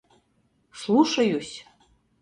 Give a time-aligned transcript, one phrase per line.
[0.79, 1.55] Слушаюсь.